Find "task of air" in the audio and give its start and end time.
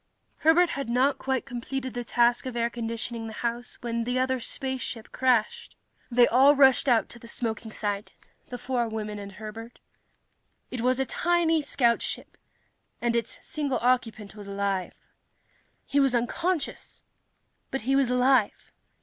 2.03-2.71